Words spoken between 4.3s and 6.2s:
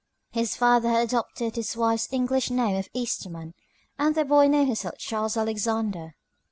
named himself Charles Alexander.